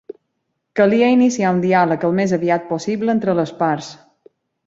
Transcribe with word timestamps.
Calia 0.79 1.09
iniciar 1.15 1.51
un 1.57 1.59
diàleg 1.65 2.07
al 2.09 2.15
més 2.21 2.33
aviat 2.39 2.65
possible 2.71 3.15
entre 3.17 3.39
les 3.43 3.55
parts. 3.63 3.93